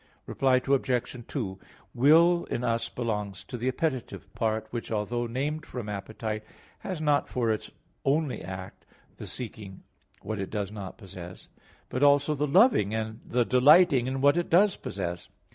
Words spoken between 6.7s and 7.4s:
has not